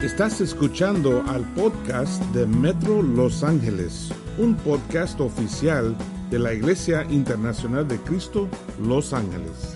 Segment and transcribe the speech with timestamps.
[0.00, 5.96] Estás escuchando al podcast de Metro Los Ángeles, un podcast oficial
[6.30, 8.48] de la Iglesia Internacional de Cristo
[8.80, 9.74] Los Ángeles.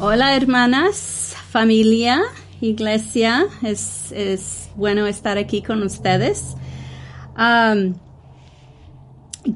[0.00, 2.20] Hola hermanas, familia,
[2.60, 6.54] iglesia, es, es bueno estar aquí con ustedes.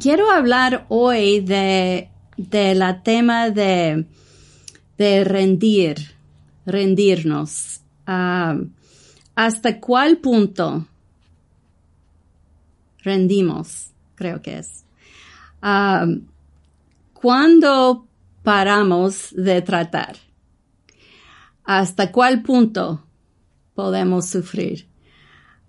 [0.01, 4.07] Quiero hablar hoy de, de la tema de,
[4.97, 6.15] de rendir,
[6.65, 7.83] rendirnos.
[9.45, 10.87] ¿Hasta cuál punto
[13.03, 13.91] rendimos?
[14.15, 14.85] Creo que es.
[15.61, 16.27] Um,
[17.13, 18.07] ¿Cuándo
[18.45, 20.17] paramos de tratar?
[21.65, 23.05] ¿Hasta cuál punto
[23.75, 24.87] podemos sufrir?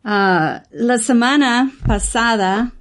[0.04, 2.74] Uh, la semana pasada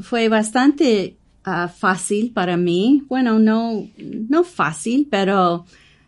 [0.00, 3.04] fue bastante uh, fácil para mí.
[3.06, 5.64] Bueno, no, no fácil, pero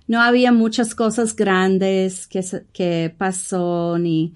[0.07, 4.35] no había muchas cosas grandes que, que pasó, ni,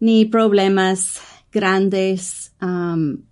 [0.00, 1.20] ni problemas
[1.52, 2.54] grandes.
[2.60, 3.24] Um,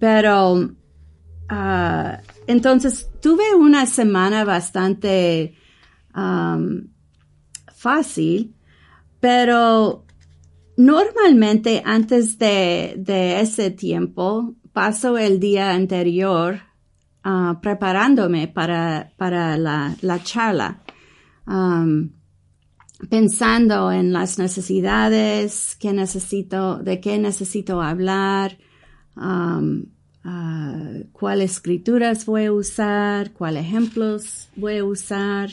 [0.00, 5.54] pero, uh, entonces tuve una semana bastante
[6.14, 6.88] um,
[7.74, 8.54] fácil,
[9.20, 10.04] pero
[10.76, 16.60] normalmente antes de, de ese tiempo paso el día anterior
[17.24, 20.82] uh, preparándome para, para la, la charla
[21.48, 22.10] um,
[23.08, 28.58] pensando en las necesidades, qué necesito, de qué necesito hablar,
[29.16, 29.86] um,
[30.24, 35.50] uh, cuáles escrituras voy a usar, cuáles ejemplos voy a usar.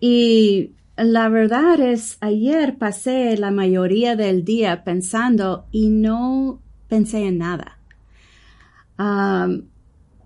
[0.00, 7.38] Y la verdad es, ayer pasé la mayoría del día pensando y no pensé en
[7.38, 7.78] nada.
[8.98, 9.68] Um,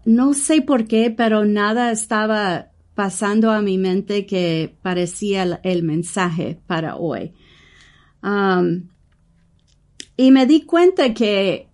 [0.05, 2.70] no sé por qué, pero nada estaba
[3.01, 7.33] pasando a mi mente que parecía el, mensaje para hoy.
[8.23, 8.91] Um,
[10.19, 11.67] y me di cuenta que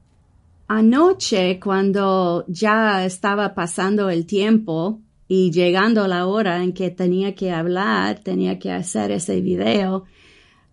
[0.68, 7.50] anoche, cuando ya estaba pasando el tiempo y llegando la hora en que tenía que
[7.50, 10.04] hablar, tenía que hacer ese video,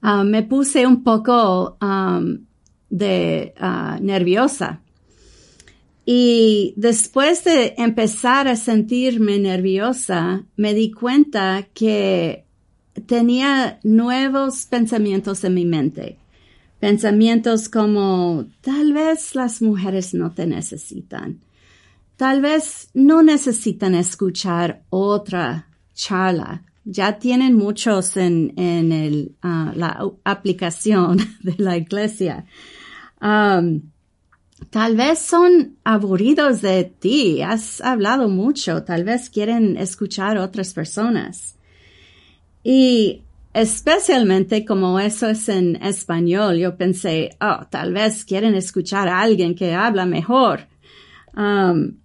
[0.04, 2.46] um, me puse un poco um,
[2.92, 4.84] de uh, nerviosa
[6.06, 12.46] y después de empezar a sentirme nerviosa, me di cuenta que
[13.06, 16.18] tenía nuevos pensamientos en mi mente.
[16.80, 21.40] Pensamientos como, tal vez las mujeres no te necesitan.
[22.18, 26.64] Tal vez no necesitan escuchar otra charla.
[26.84, 32.46] Ya tienen muchos en, en el, ah, la aplicación de la iglesia.
[34.70, 41.56] Tal vez son aburridos de ti, has hablado mucho, tal vez quieren escuchar otras personas.
[42.64, 49.22] Y especialmente como eso es en español, yo pensé, oh, tal vez quieren escuchar a
[49.22, 50.68] alguien que habla mejor.
[51.36, 51.98] Um,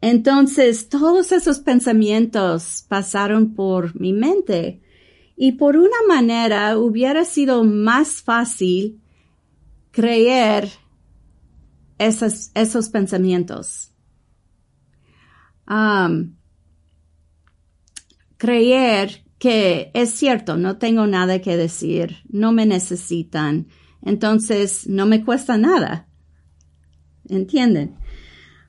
[0.00, 4.80] entonces, todos esos pensamientos pasaron por mi mente
[5.36, 9.00] y por una manera hubiera sido más fácil
[9.92, 10.68] creer
[12.06, 13.92] esos, pensamientos.
[18.36, 23.66] Creer que es cierto, no tengo nada que decir, no me necesitan,
[24.02, 26.08] entonces no me cuesta nada.
[27.28, 27.96] ¿Entienden?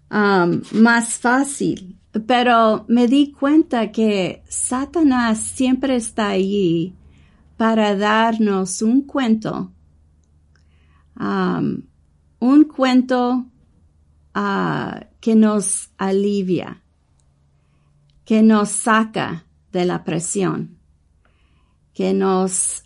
[0.09, 1.99] Más fácil.
[2.27, 6.95] Pero me di cuenta que Satanás siempre está allí
[7.57, 9.73] para darnos un cuento
[12.43, 13.45] un cuento
[14.33, 16.83] ah, que nos alivia,
[18.25, 20.77] que nos saca de la presión,
[21.93, 22.83] que nos,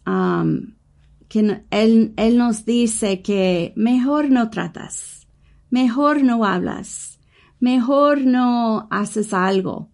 [1.28, 5.28] que él, él nos dice que mejor no tratas,
[5.72, 7.19] mejor no hablas,
[7.59, 9.89] mejor no haces algo.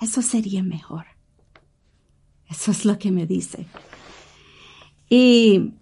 [0.00, 1.04] Eso sería mejor.
[2.48, 3.66] Eso es lo que me dice.
[5.10, 5.74] Y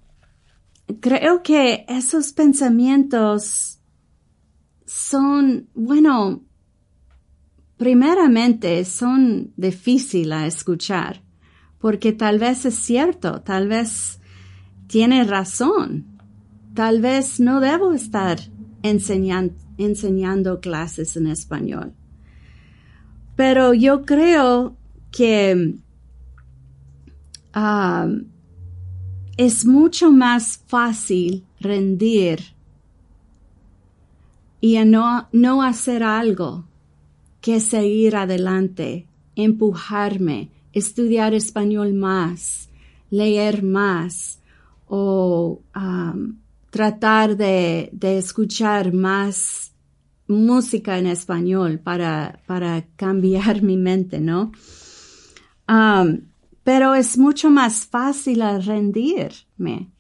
[1.00, 3.80] creo que esos pensamientos
[4.86, 6.42] son, bueno,
[7.76, 11.22] primeramente son difíciles a escuchar,
[11.78, 14.20] porque tal vez es cierto, tal vez
[14.86, 16.18] tiene razón,
[16.74, 18.38] tal vez no debo estar
[18.82, 21.94] enseñando clases en español.
[23.36, 24.76] Pero yo creo
[25.10, 25.76] que
[27.52, 28.08] ah,
[29.40, 32.40] es mucho más fácil rendir
[34.60, 36.66] y no, no hacer algo
[37.40, 39.06] que seguir adelante,
[39.36, 42.68] empujarme, estudiar español más,
[43.08, 44.40] leer más
[44.88, 46.36] o um,
[46.68, 49.72] tratar de, de, escuchar más
[50.28, 54.52] música en español para, para cambiar mi mente, ¿no?
[55.66, 56.29] Um,
[56.64, 59.90] pero es mucho más fácil rendirme,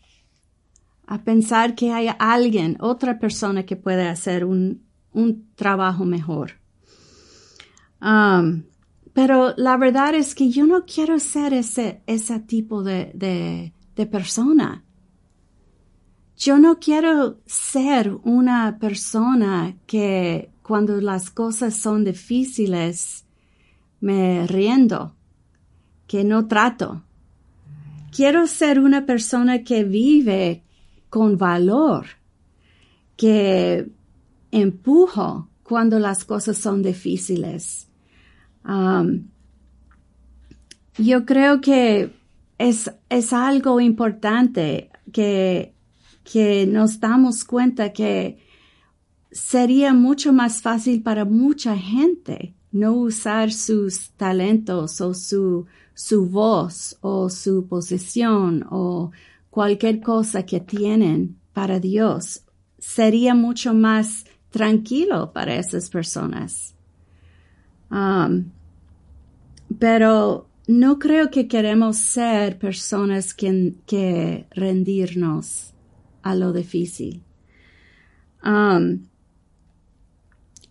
[1.06, 6.52] a pensar que hay alguien, otra persona que puede hacer un, un trabajo mejor.
[8.00, 8.62] Um,
[9.12, 14.06] pero la verdad es que yo no quiero ser ese, ese tipo de, de, de
[14.06, 14.84] persona.
[16.36, 23.26] Yo no quiero ser una persona que cuando las cosas son difíciles
[24.00, 25.16] me riendo,
[26.10, 27.04] que no trato.
[28.10, 30.64] Quiero ser una persona que vive
[31.08, 32.06] con valor,
[33.16, 33.88] que
[34.50, 37.86] empujo cuando las cosas son difíciles.
[38.64, 39.28] Um,
[40.98, 42.12] yo creo que
[42.58, 45.76] es, es algo importante que,
[46.24, 48.40] que nos damos cuenta que
[49.30, 55.66] sería mucho más fácil para mucha gente no usar sus talentos o su,
[56.00, 59.10] su voz o su posición o
[59.50, 62.42] cualquier cosa que tienen para Dios.
[62.78, 66.74] Sería mucho más tranquilo para esas personas.
[67.90, 68.46] Um,
[69.78, 75.74] pero no creo que queremos ser personas que, que rendirnos
[76.22, 77.22] a lo difícil.
[78.42, 79.06] Um,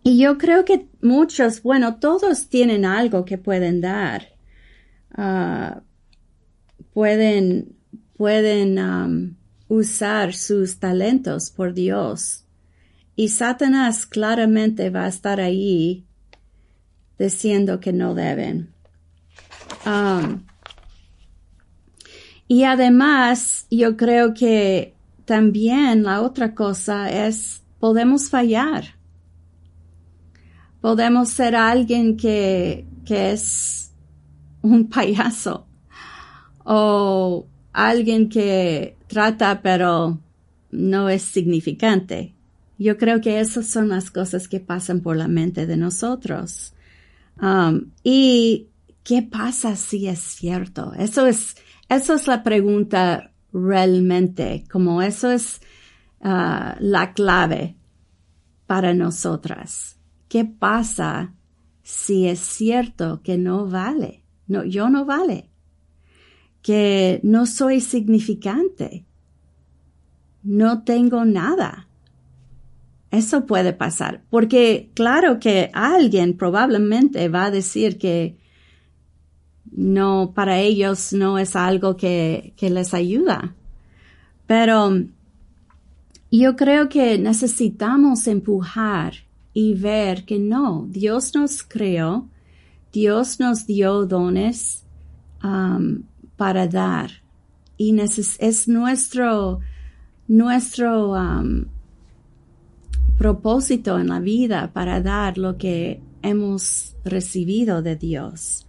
[0.01, 4.38] y yo creo que muchos, bueno, todos tienen algo que pueden dar.
[5.19, 5.81] Uh,
[6.93, 7.75] pueden,
[8.15, 9.35] pueden um,
[9.67, 12.45] usar sus talentos por Dios.
[13.17, 16.05] Y Satanás claramente va a estar ahí
[17.17, 18.73] diciendo que no deben.
[19.85, 20.45] Um,
[22.47, 24.95] y además, yo creo que
[25.25, 28.95] también la otra cosa es, podemos fallar.
[30.79, 33.88] Podemos ser alguien que, que es
[34.61, 35.67] un payaso
[36.63, 40.19] o alguien que trata pero
[40.71, 42.33] no es significante.
[42.77, 46.73] Yo creo que esas son las cosas que pasan por la mente de nosotros.
[47.41, 48.67] Um, y
[49.03, 50.93] ¿qué pasa si es cierto?
[50.97, 51.55] Eso es,
[51.89, 55.59] eso es la pregunta realmente, como eso es
[56.21, 57.75] uh, la clave
[58.67, 59.97] para nosotras.
[60.27, 61.33] ¿Qué pasa
[61.81, 64.23] si es cierto que no vale?
[64.49, 65.49] No, yo no vale.
[66.61, 69.05] Que no soy significante.
[70.43, 71.87] No tengo nada.
[73.11, 78.37] Eso puede pasar, porque claro que alguien probablemente va a decir que
[79.71, 83.55] no, para ellos no es algo que, que les ayuda.
[84.45, 85.05] Pero
[86.31, 89.13] yo creo que necesitamos empujar
[89.53, 92.27] y ver que no, Dios nos creó,
[92.91, 94.83] Dios nos dio dones
[95.43, 96.03] um,
[96.37, 97.11] para dar
[97.77, 99.61] y es nuestro,
[100.27, 101.65] nuestro um,
[103.17, 108.65] propósito en la vida para dar lo que hemos recibido de Dios.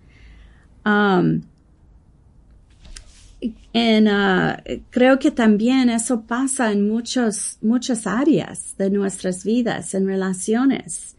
[0.86, 1.42] Um,
[3.72, 4.56] en, uh,
[4.90, 11.16] creo que también eso pasa en muchos, muchas áreas de nuestras vidas, en relaciones.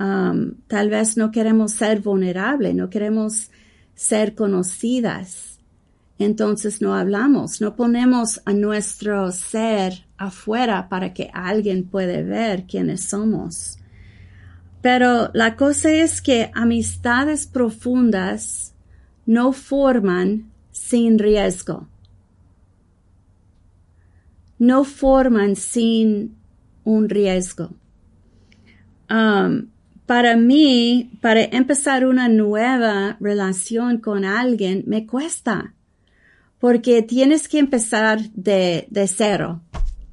[0.00, 3.50] Um, tal vez no queremos ser vulnerables, no queremos
[3.94, 5.52] ser conocidas
[6.24, 13.04] entonces no hablamos, no ponemos a nuestro ser afuera para que alguien pueda ver quiénes
[13.04, 13.78] somos.
[14.80, 18.74] Pero la cosa es que amistades profundas
[19.26, 21.88] no forman sin riesgo.
[24.58, 26.36] No forman sin
[26.84, 27.70] un riesgo.
[29.10, 29.68] Um,
[30.12, 35.72] para mí, para empezar una nueva relación con alguien, me cuesta
[36.58, 39.62] porque tienes que empezar de, de cero.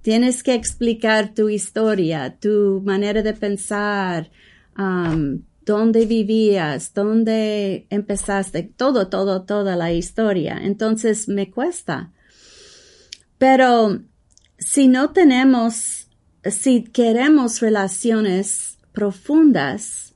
[0.01, 4.31] Tienes que explicar tu historia, tu manera de pensar,
[4.77, 10.61] um, dónde vivías, dónde empezaste, todo, todo, toda la historia.
[10.63, 12.13] Entonces me cuesta.
[13.37, 13.99] Pero
[14.57, 16.07] si no tenemos,
[16.45, 20.13] si queremos relaciones profundas,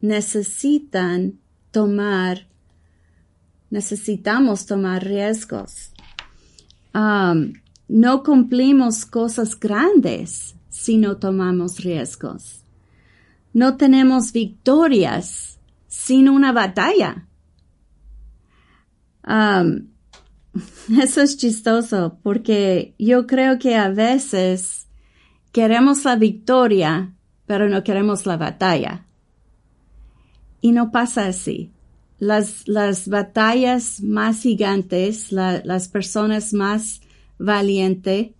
[0.00, 1.38] necesitan
[1.70, 2.46] tomar
[3.72, 5.92] necesitamos tomar riesgos.
[6.94, 7.54] Um,
[7.88, 12.62] no cumplimos cosas grandes si no tomamos riesgos.
[13.54, 17.26] No tenemos victorias sin una batalla.
[19.26, 19.88] Um,
[21.00, 24.86] eso es chistoso porque yo creo que a veces
[25.50, 27.14] queremos la victoria,
[27.52, 29.04] pero no queremos la batalla.
[30.62, 31.70] Y no pasa así.
[32.18, 37.02] Las, las batallas más gigantes, las personas más
[37.36, 38.30] valientes,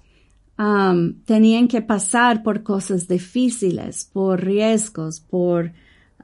[0.58, 5.72] um, tenían que pasar por cosas difíciles, por riesgos, por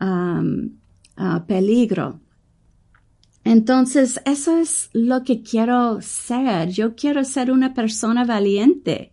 [0.00, 0.70] um,
[1.18, 2.20] uh, peligro.
[3.44, 6.70] Entonces, eso es lo que quiero ser.
[6.70, 9.12] Yo quiero ser una persona valiente,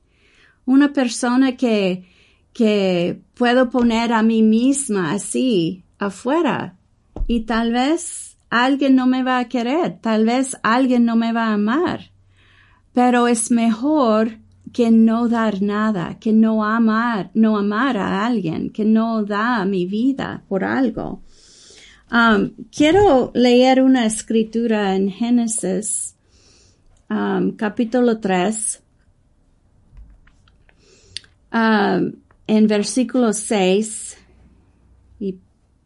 [0.63, 2.14] una persona que,
[2.55, 6.77] que puedo poner a mí misma así afuera.
[7.27, 11.47] Y tal vez alguien no me va a querer, tal vez alguien no me va
[11.47, 12.11] a amar,
[12.93, 14.37] pero es mejor
[14.71, 19.85] que no dar nada, que no amar, no amar a alguien, que no da mi
[19.85, 21.21] vida por algo.
[22.09, 26.15] Um, quiero leer una escritura en Génesis,
[27.09, 28.81] um, capítulo 3,
[31.51, 34.17] um, en versículo 6,
[35.19, 35.39] y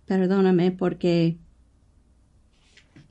[0.06, 1.38] perdóname porque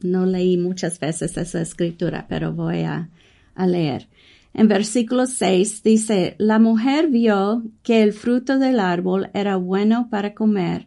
[0.00, 3.10] no leí muchas veces esa escritura, pero voy a,
[3.56, 4.08] leer.
[4.54, 10.32] En versículo 6 dice, la mujer vio que el fruto del árbol era bueno para
[10.32, 10.86] comer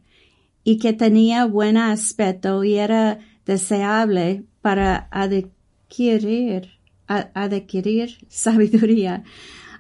[0.64, 6.70] y que tenía buen aspecto y era deseable para adquirir,
[7.08, 9.26] adquirir sabiduría.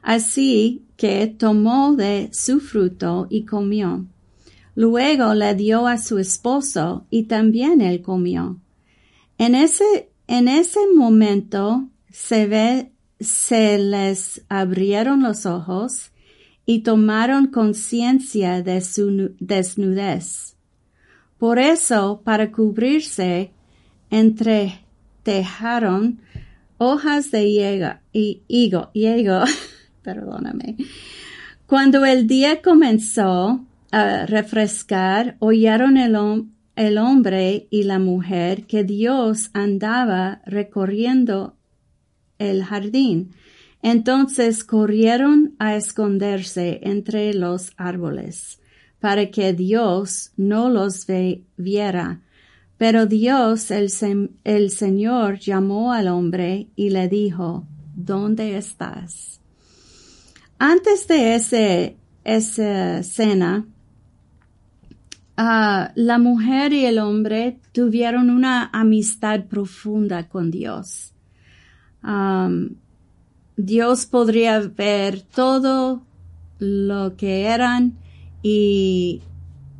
[0.01, 4.05] Así que tomó de su fruto y comió.
[4.75, 8.60] Luego le dio a su esposo y también él comió.
[9.38, 16.12] En ese, en ese momento se ve, se les abrieron los ojos
[16.65, 20.55] y tomaron conciencia de su desnudez.
[21.38, 23.51] Por eso, para cubrirse,
[24.12, 26.20] entretejaron
[26.77, 29.39] hojas de higo, y higo, higo,
[30.03, 30.77] perdóname.
[31.65, 36.17] Cuando el día comenzó a refrescar, oyeron el,
[36.75, 41.55] el hombre y la mujer que Dios andaba recorriendo
[42.39, 43.31] el jardín.
[43.81, 48.60] Entonces corrieron a esconderse entre los árboles
[49.00, 51.08] para que Dios no los
[51.58, 52.22] viera.
[52.77, 53.91] Pero Dios, el,
[54.43, 59.40] el Señor, llamó al hombre y le dijo, ¿dónde estás?
[60.63, 63.65] Antes de ese, esa cena,
[65.36, 71.15] ah, la mujer y el hombre tuvieron una amistad profunda con Dios.
[73.58, 76.03] Dios podría ver todo
[76.60, 77.98] lo que eran
[78.44, 79.24] y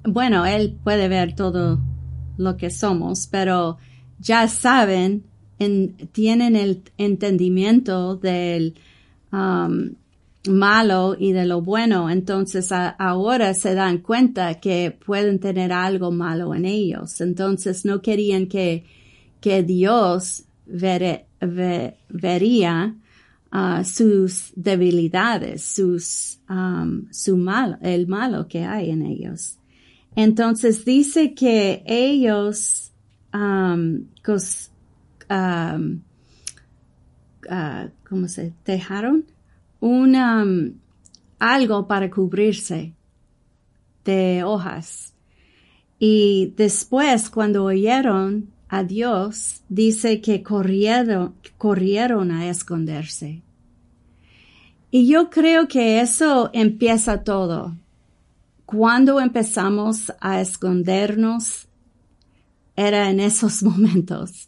[0.04, 1.80] bueno, Él puede ver todo
[2.38, 3.78] lo que somos, pero
[4.18, 5.26] ya saben,
[6.12, 8.74] tienen el entendimiento del
[10.50, 16.56] malo y de lo bueno, entonces ahora se dan cuenta que pueden tener algo malo
[16.56, 17.22] en ellos.
[17.22, 18.86] Entonces no querían que,
[19.40, 21.26] que Dios vería
[23.84, 29.58] sus debilidades, sus, um, su mal, el malo que hay en ellos.
[30.16, 32.92] Entonces dice que ellos,
[33.34, 34.06] um,
[35.30, 36.02] um,
[37.50, 39.26] uh, ¿cómo se dejaron?
[39.82, 40.74] Un, um,
[41.38, 42.94] algo para cubrirse
[44.06, 45.14] de hojas.
[46.00, 53.42] Y después, cuando oyeron a Dios, dice que corrieron, corrieron a esconderse.
[54.92, 57.76] Y yo creo que eso empieza todo.
[58.66, 61.68] Cuando empezamos a escondernos,
[62.76, 64.48] era en esos momentos.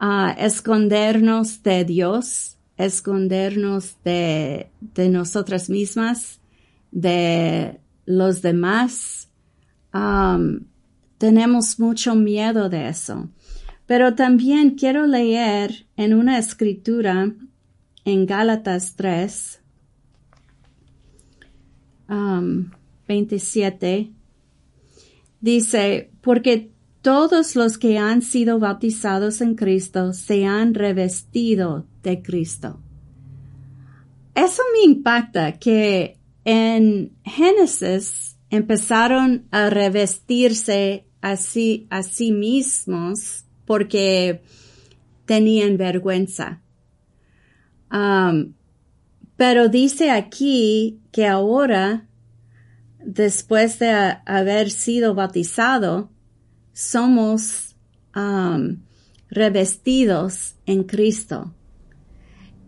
[0.00, 4.70] a escondernos de Dios, escondernos de,
[5.10, 6.40] nosotras mismas,
[6.92, 9.28] de los demás.
[9.92, 10.60] Um,
[11.18, 13.28] tenemos mucho miedo de eso.
[13.86, 17.34] Pero también quiero leer en una escritura
[18.04, 19.60] en Gálatas 3,
[23.06, 24.14] 27, um,
[25.40, 26.70] dice, porque
[27.02, 32.80] todos los que han sido bautizados en Cristo se han revestido Cristo.
[34.34, 44.42] Eso me impacta que en Génesis empezaron a revestirse así a sí mismos porque
[45.26, 46.62] tenían vergüenza.
[47.92, 48.54] Um,
[49.36, 52.08] pero dice aquí que ahora,
[52.98, 53.90] después de
[54.24, 56.10] haber sido bautizado,
[56.72, 57.76] somos
[58.16, 58.78] um,
[59.30, 61.54] revestidos en Cristo.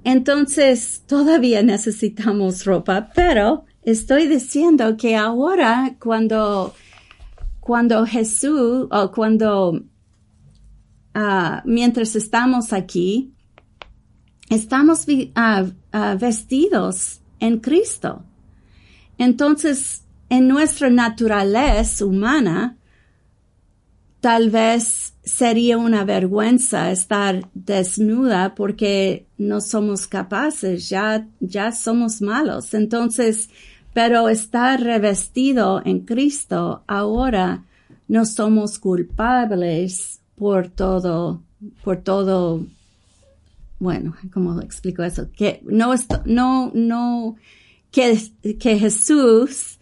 [0.05, 6.75] Entonces todavía necesitamos ropa, pero estoy diciendo que ahora cuando,
[7.61, 9.83] cuando Jesús o cuando,
[11.15, 13.35] ah, mientras estamos aquí,
[14.49, 18.25] estamos ah, ah, vestidos en Cristo.
[19.19, 22.79] Entonces, en nuestra naturaleza humana,
[24.21, 32.75] tal vez sería una vergüenza estar desnuda porque no somos capaces, ya, ya somos malos.
[32.75, 33.51] Entonces,
[33.93, 37.65] pero estar revestido en Cristo ahora
[38.09, 41.43] no somos culpables por todo,
[41.83, 42.67] por todo,
[43.79, 45.29] bueno, ¿cómo explico eso?
[45.33, 47.37] Que no, no, no,
[47.91, 48.19] que,
[48.59, 49.80] que Jesús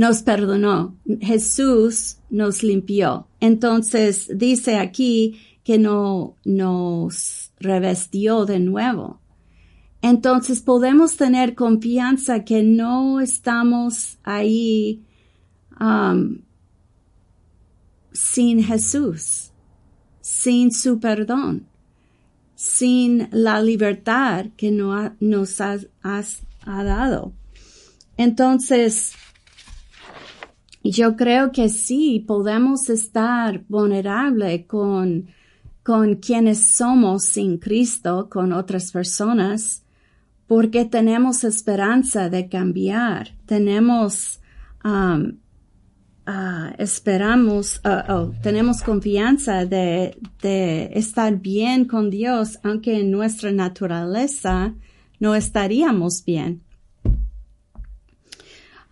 [0.00, 3.28] nos perdonó, Jesús nos limpió.
[3.38, 9.20] Entonces dice aquí que no nos revestió de nuevo.
[10.00, 15.04] Entonces podemos tener confianza que no estamos ahí
[15.78, 16.38] um,
[18.10, 19.50] sin Jesús,
[20.22, 21.66] sin su perdón,
[22.54, 27.34] sin la libertad que nos ha, ha dado.
[28.16, 29.12] Entonces,
[30.82, 35.28] yo creo que sí, podemos estar vulnerable con,
[35.82, 39.84] con quienes somos sin Cristo, con otras personas,
[40.46, 44.40] porque tenemos esperanza de cambiar, tenemos,
[44.82, 45.36] um,
[46.26, 53.52] uh, esperamos, uh, oh, tenemos confianza de, de estar bien con Dios, aunque en nuestra
[53.52, 54.74] naturaleza
[55.20, 56.62] no estaríamos bien.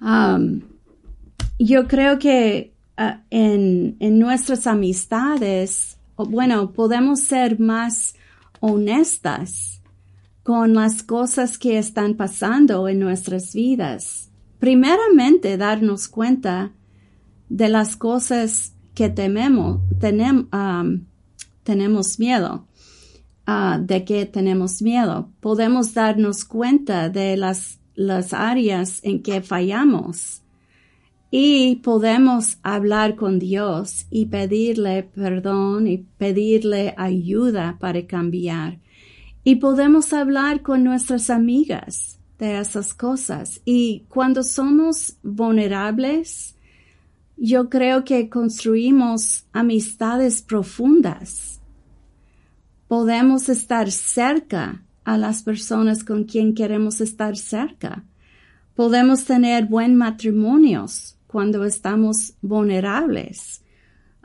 [0.00, 0.61] Um,
[1.59, 8.15] yo creo que ah, en, en nuestras amistades, bueno, podemos ser más
[8.61, 9.81] honestas
[10.43, 14.31] con las cosas que están pasando en nuestras vidas.
[14.59, 16.73] Primeramente, darnos cuenta
[17.49, 19.81] de las cosas que tememos,
[21.62, 22.66] tenemos miedo,
[23.47, 25.31] uh, de que tenemos miedo.
[25.40, 30.42] Podemos darnos cuenta de las, las áreas en que fallamos
[31.31, 38.79] y podemos hablar con Dios y pedirle perdón y pedirle ayuda para cambiar.
[39.45, 43.61] Y podemos hablar con nuestras amigas de esas cosas.
[43.64, 46.57] Y cuando somos vulnerables,
[47.37, 51.61] yo creo que construimos amistades profundas.
[52.88, 58.05] Podemos estar cerca a las personas con quien queremos estar cerca.
[58.75, 63.62] Podemos tener buen matrimonios cuando estamos vulnerables.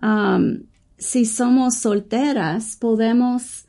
[0.01, 0.63] Um,
[0.97, 3.65] si somos solteras, podemos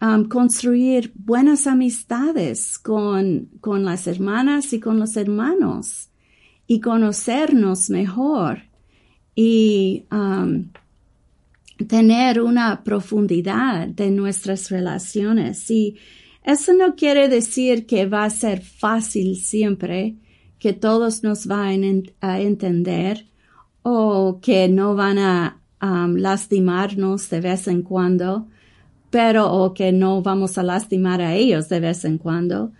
[0.00, 6.08] um, construir buenas amistades con, con las hermanas y con los hermanos
[6.66, 8.62] y conocernos mejor
[9.34, 10.70] y um,
[11.86, 15.70] tener una profundidad de nuestras relaciones.
[15.70, 15.96] Y
[16.42, 20.16] eso no quiere decir que va a ser fácil siempre,
[20.62, 23.26] que todos nos van a entender
[23.82, 28.46] o que no van a lastimarnos de vez en cuando,
[29.10, 32.70] pero o que no vamos a lastimar a ellos de vez en cuando.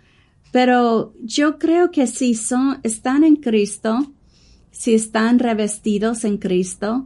[0.53, 4.13] Pero yo creo que si son, están en Cristo,
[4.71, 7.05] si están revestidos en Cristo,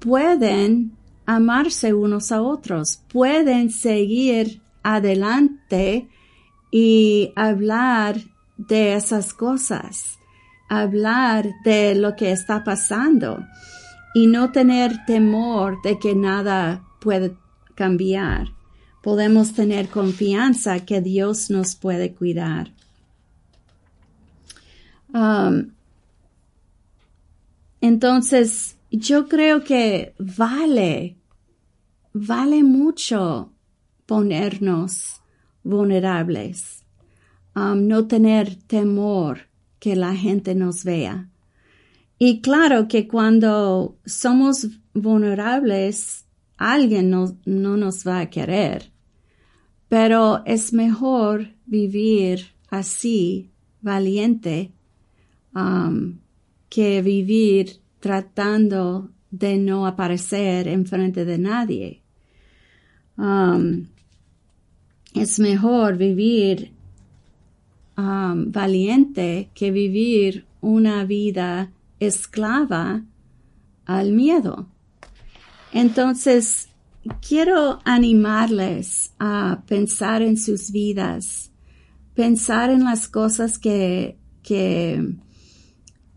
[0.00, 6.08] pueden amarse unos a otros, pueden seguir adelante
[6.72, 8.31] y hablar
[8.68, 10.18] de esas cosas,
[10.68, 13.44] hablar de lo que está pasando
[14.14, 17.36] y no tener temor de que nada puede
[17.74, 18.48] cambiar.
[19.02, 22.72] Podemos tener confianza que Dios nos puede cuidar.
[25.12, 25.72] Um,
[27.80, 31.16] entonces, yo creo que vale,
[32.12, 33.52] vale mucho
[34.06, 35.20] ponernos
[35.64, 36.81] vulnerables
[37.54, 41.28] Um, no tener temor que la gente nos vea.
[42.18, 46.24] Y claro que cuando somos vulnerables,
[46.56, 48.92] alguien no, no nos va a querer.
[49.88, 54.72] Pero es mejor vivir así, valiente,
[55.54, 56.20] um,
[56.68, 62.02] que vivir tratando de no aparecer en frente de nadie.
[63.16, 63.88] Um,
[65.14, 66.72] es mejor vivir
[67.96, 73.02] Um, valiente que vivir una vida esclava
[73.84, 74.66] al miedo.
[75.72, 76.68] Entonces,
[77.20, 81.52] quiero animarles a pensar en sus vidas
[82.14, 85.14] pensar en las cosas que, que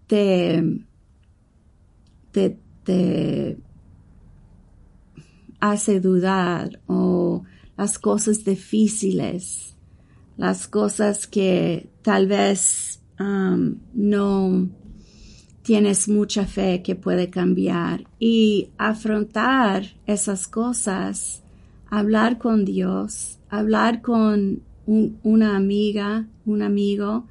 [0.08, 0.64] te,
[2.32, 3.58] te, te
[5.60, 7.44] hace dudar o
[7.78, 9.75] las cosas difíciles,
[10.38, 14.70] las cosas que tal vez um, no
[15.66, 21.42] tienes mucha fe que puede cambiar y afrontar esas cosas,
[21.90, 27.26] hablar con Dios, hablar con una amiga, un amigo,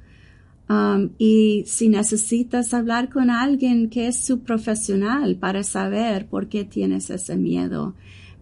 [0.67, 6.65] um, y si necesitas hablar con alguien que es su profesional para saber por qué
[6.65, 7.95] tienes ese miedo.